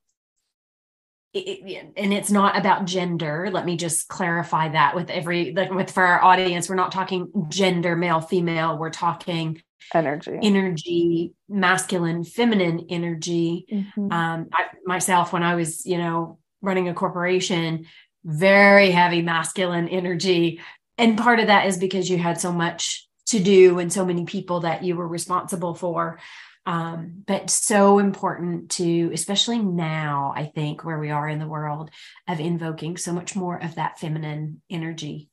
[1.33, 3.49] it, and it's not about gender.
[3.51, 7.31] Let me just clarify that with every like with for our audience, we're not talking
[7.49, 8.77] gender, male, female.
[8.77, 9.61] We're talking
[9.93, 13.65] energy, energy, masculine, feminine energy.
[13.71, 14.11] Mm-hmm.
[14.11, 17.85] Um, I, myself, when I was, you know, running a corporation,
[18.23, 20.61] very heavy masculine energy.
[20.97, 24.25] And part of that is because you had so much to do and so many
[24.25, 26.19] people that you were responsible for.
[26.65, 31.89] Um, but so important to, especially now, I think, where we are in the world
[32.27, 35.29] of invoking so much more of that feminine energy.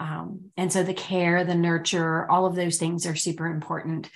[0.00, 4.10] Um, and so the care, the nurture, all of those things are super important,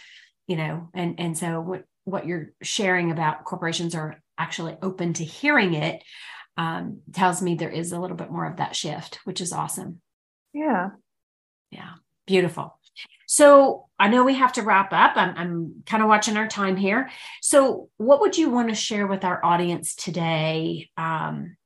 [0.49, 5.25] you know, and, and so what, what you're sharing about corporations are actually open to
[5.25, 6.03] hearing it
[6.57, 10.01] um, tells me there is a little bit more of that shift, which is awesome.
[10.53, 10.91] Yeah.
[11.71, 11.93] Yeah.
[12.27, 12.79] Beautiful.
[13.27, 15.13] So I know we have to wrap up.
[15.17, 17.11] I'm, I'm kind of watching our time here.
[17.41, 20.91] So, what would you want to share with our audience today?
[20.97, 21.57] Um,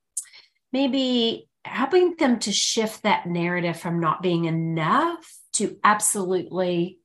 [0.73, 6.99] maybe helping them to shift that narrative from not being enough to absolutely,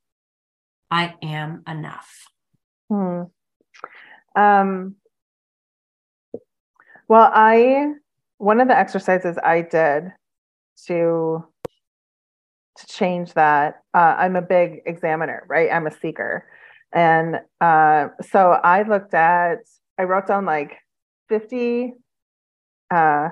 [0.89, 2.09] I am enough.
[2.89, 3.23] Hmm.
[4.35, 4.95] Um,
[7.07, 7.93] well, I
[8.37, 10.11] one of the exercises I did
[10.87, 11.45] to
[12.77, 13.81] to change that.
[13.93, 15.69] Uh, I'm a big examiner, right?
[15.71, 16.45] I'm a seeker,
[16.91, 19.59] and uh, so I looked at.
[19.97, 20.77] I wrote down like
[21.29, 21.93] 50
[22.91, 23.29] uh,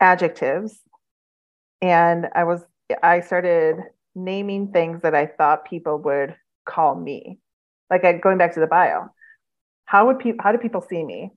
[0.00, 0.78] adjectives,
[1.80, 2.62] and I was
[3.02, 3.76] I started
[4.14, 6.36] naming things that I thought people would
[6.66, 7.38] call me.
[7.90, 9.08] Like I, going back to the bio,
[9.86, 10.42] how would people?
[10.42, 11.32] How do people see me?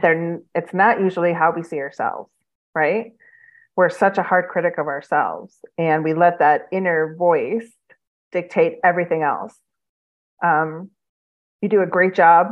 [0.00, 2.30] they're it's not usually how we see ourselves
[2.74, 3.12] right
[3.76, 7.70] we're such a hard critic of ourselves and we let that inner voice
[8.30, 9.54] dictate everything else.
[10.42, 10.90] Um,
[11.60, 12.48] you do a great job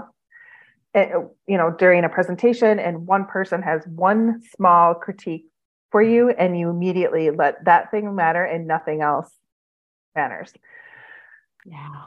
[0.95, 1.11] eh,
[1.47, 5.47] you know during a presentation and one person has one small critique
[5.91, 9.31] for you and you immediately let that thing matter and nothing else
[10.15, 10.53] matters.
[11.67, 12.05] Yeah.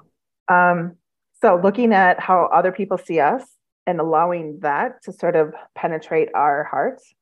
[0.48, 0.96] Um,
[1.42, 3.44] so looking at how other people see us
[3.86, 7.14] and allowing that to sort of penetrate our hearts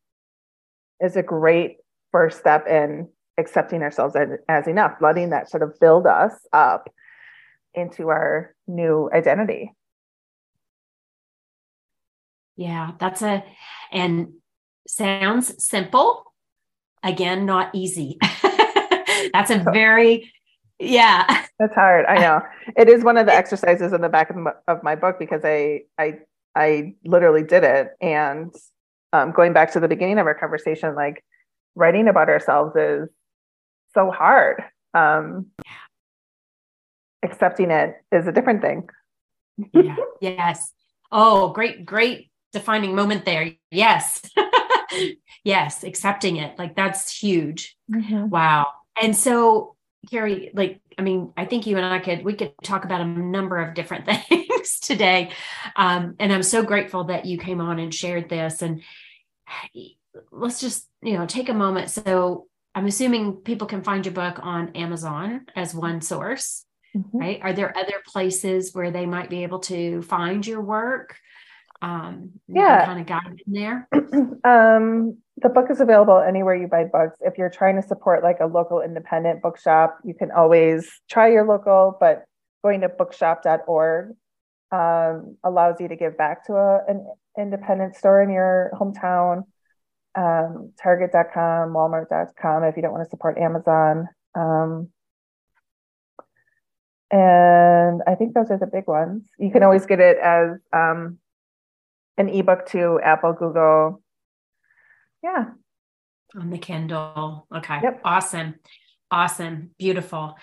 [1.00, 1.78] is a great
[2.12, 6.90] first step in accepting ourselves as, as enough, letting that sort of build us up
[7.74, 9.74] into our new identity.
[12.56, 13.44] Yeah, that's a,
[13.92, 14.34] and
[14.88, 16.26] sounds simple.
[17.04, 18.18] Again, not easy.
[19.34, 20.32] that's a very,
[20.80, 21.46] yeah.
[21.58, 22.06] That's hard.
[22.06, 22.42] I know.
[22.78, 25.42] It is one of the exercises in the back of, my, of my book because
[25.44, 26.20] I, I,
[26.56, 27.90] I literally did it.
[28.00, 28.54] And
[29.12, 31.24] um, going back to the beginning of our conversation, like
[31.76, 33.10] writing about ourselves is
[33.94, 34.64] so hard.
[34.94, 35.48] Um,
[37.24, 38.90] accepting it is a different thing.
[39.74, 39.96] yeah.
[40.22, 40.72] Yes.
[41.12, 43.54] Oh, great, great defining moment there.
[43.72, 44.22] Yes.
[45.44, 45.84] yes.
[45.84, 46.60] Accepting it.
[46.60, 47.76] Like that's huge.
[47.92, 48.30] Mm-hmm.
[48.30, 48.68] Wow.
[49.02, 49.76] And so,
[50.12, 53.06] Carrie, like, I mean, I think you and I could, we could talk about a
[53.06, 55.32] number of different things today.
[55.76, 58.62] Um, and I'm so grateful that you came on and shared this.
[58.62, 58.84] And
[60.32, 61.90] let's just, you know, take a moment.
[61.90, 66.66] So I'm assuming people can find your book on Amazon as one source.
[66.96, 67.18] Mm-hmm.
[67.18, 67.40] Right.
[67.42, 71.18] Are there other places where they might be able to find your work?
[71.82, 72.86] Um, yeah.
[72.86, 73.88] Kind of guide in there.
[74.44, 77.18] um, the book is available anywhere you buy books.
[77.22, 81.46] If you're trying to support like a local independent bookshop, you can always try your
[81.46, 82.26] local, but
[82.64, 84.16] going to bookshop.org
[84.72, 87.08] um, allows you to give back to a, an
[87.38, 89.44] independent store in your hometown.
[90.16, 94.08] Um, Target.com, Walmart.com if you don't want to support Amazon.
[94.36, 94.90] Um,
[97.12, 99.24] and I think those are the big ones.
[99.38, 101.18] You can always get it as um,
[102.18, 104.02] an ebook to Apple, Google.
[105.22, 105.46] Yeah.
[106.40, 107.48] On the Kindle.
[107.54, 107.80] Okay.
[107.84, 108.02] Yep.
[108.06, 108.56] Awesome.
[109.12, 109.72] Awesome.
[109.78, 110.36] Beautiful.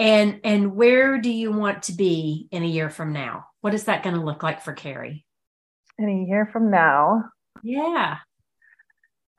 [0.00, 3.46] And and where do you want to be in a year from now?
[3.60, 5.24] What is that going to look like for Carrie?
[5.98, 7.22] In a year from now.
[7.62, 8.16] Yeah.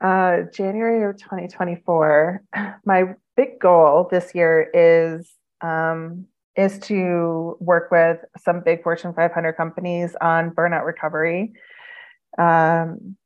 [0.00, 2.42] Uh January of 2024.
[2.84, 5.30] My big goal this year is
[5.60, 6.26] um
[6.58, 11.52] is to work with some big Fortune 500 companies on burnout recovery.
[12.36, 13.16] Um,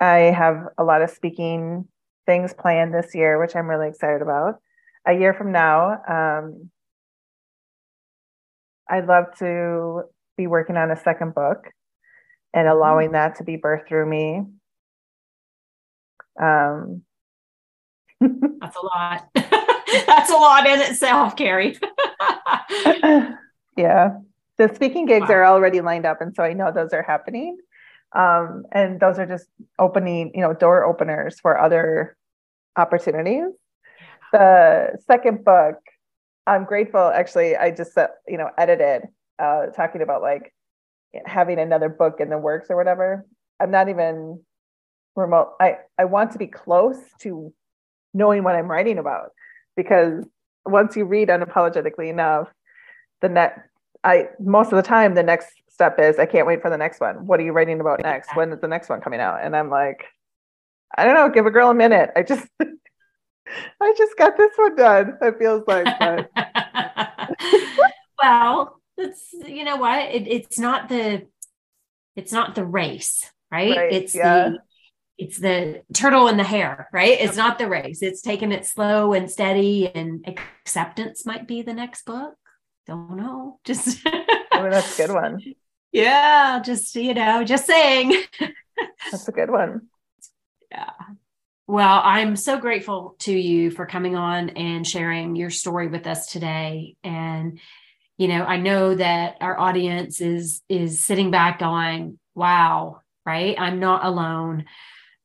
[0.00, 1.86] I have a lot of speaking
[2.26, 4.60] things planned this year, which I'm really excited about.
[5.06, 6.70] A year from now, um,
[8.88, 10.02] I'd love to
[10.36, 11.64] be working on a second book
[12.54, 12.76] and mm-hmm.
[12.76, 14.42] allowing that to be birthed through me.
[16.40, 17.02] Um,
[18.60, 19.28] That's a lot.
[19.34, 21.76] That's a lot in itself, Carrie.
[23.76, 24.18] yeah.
[24.58, 25.36] The speaking gigs wow.
[25.36, 26.20] are already lined up.
[26.20, 27.58] And so I know those are happening.
[28.12, 29.46] Um, and those are just
[29.78, 32.16] opening, you know, door openers for other
[32.76, 33.52] opportunities.
[34.32, 35.76] The second book,
[36.46, 37.00] I'm grateful.
[37.00, 40.52] Actually, I just, uh, you know, edited uh, talking about like
[41.24, 43.26] having another book in the works or whatever.
[43.58, 44.40] I'm not even
[45.16, 45.54] remote.
[45.60, 47.52] I, I want to be close to
[48.12, 49.30] knowing what I'm writing about
[49.76, 50.24] because
[50.64, 52.48] once you read unapologetically enough,
[53.20, 53.64] the net
[54.02, 57.00] I most of the time the next step is I can't wait for the next
[57.00, 57.26] one.
[57.26, 58.34] What are you writing about next?
[58.34, 59.40] When is the next one coming out?
[59.42, 60.04] And I'm like,
[60.96, 62.10] I don't know, give a girl a minute.
[62.16, 62.46] I just
[63.80, 65.18] I just got this one done.
[65.20, 66.30] It feels like but
[68.22, 70.00] well, it's you know what?
[70.10, 71.26] It, it's not the
[72.16, 73.76] it's not the race, right?
[73.76, 74.50] right it's yeah.
[74.50, 74.58] the
[75.20, 77.20] it's the turtle and the hare, right?
[77.20, 78.00] It's not the race.
[78.00, 82.34] It's taking it slow and steady, and acceptance might be the next book.
[82.86, 83.60] Don't know.
[83.64, 85.40] Just oh, that's a good one.
[85.92, 88.14] Yeah, just you know, just saying.
[89.10, 89.88] that's a good one.
[90.70, 90.92] Yeah.
[91.66, 96.30] Well, I'm so grateful to you for coming on and sharing your story with us
[96.30, 96.96] today.
[97.02, 97.58] And
[98.18, 103.56] you know, I know that our audience is is sitting back going, "Wow, right?
[103.58, 104.64] I'm not alone."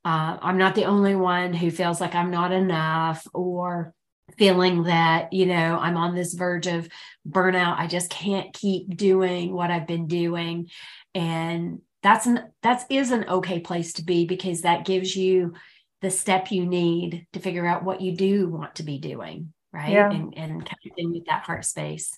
[0.06, 3.94] Uh, I'm not the only one who feels like I'm not enough or
[4.38, 6.88] feeling that, you know, I'm on this verge of
[7.28, 7.80] burnout.
[7.80, 10.70] I just can't keep doing what I've been doing.
[11.16, 15.54] And that's an that is an okay place to be because that gives you
[16.02, 19.92] the step you need to figure out what you do want to be doing right
[19.92, 20.12] yeah.
[20.12, 22.12] and and connecting with that heart space